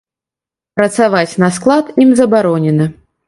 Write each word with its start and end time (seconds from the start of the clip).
Працаваць 0.79 1.37
на 1.45 1.49
склад 1.57 1.93
ім 2.05 2.09
забаронена. 2.23 2.85